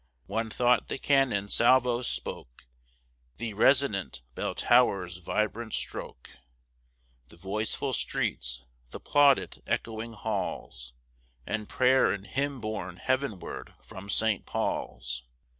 [0.25, 2.65] One thought the cannon salvos spoke,
[3.37, 6.39] The resonant bell tower's vibrant stroke,
[7.29, 10.93] The voiceful streets, the plaudit echoing halls,
[11.45, 14.43] And prayer and hymn borne heavenward from St.
[14.47, 15.21] Paul's!